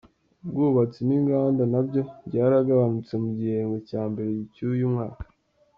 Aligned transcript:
Ubwubatsi 0.43 0.99
n’ 1.07 1.11
inganda 1.17 1.63
nabyo 1.73 2.01
byaragabanutse 2.27 3.13
mu 3.23 3.29
gihembwe 3.37 3.77
cya 3.89 4.01
mbere 4.11 4.29
cy’uyu 4.53 4.87
mwaka. 4.95 5.25